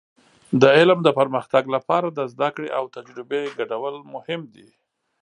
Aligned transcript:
د 0.61 0.63
علم 0.77 0.99
د 1.03 1.09
پرمختګ 1.19 1.63
لپاره 1.75 2.07
د 2.17 2.19
زده 2.33 2.49
کړې 2.55 2.69
او 2.77 2.83
تجربې 2.95 3.43
ګډول 3.57 3.95
مهم 4.13 4.41
دي. 4.55 4.67